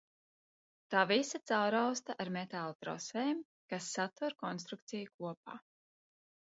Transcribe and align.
Tā 0.93 1.03
visa 1.11 1.39
caurausta 1.51 2.15
ar 2.25 2.33
metāla 2.39 2.79
trosēm, 2.87 3.47
kas 3.75 3.93
satur 3.99 4.39
konstrukciju 4.45 5.15
kopā. 5.23 5.63